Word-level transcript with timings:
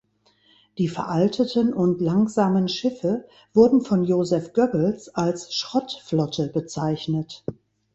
Die 0.79 0.87
veralteten 0.87 1.75
und 1.75 2.01
langsamen 2.01 2.67
Schiffe 2.67 3.27
wurden 3.53 3.81
von 3.83 4.03
Joseph 4.03 4.51
Goebbels 4.53 5.09
als 5.13 5.53
"Schrott-Flotte" 5.53 6.47
bezeichnet. 6.47 7.43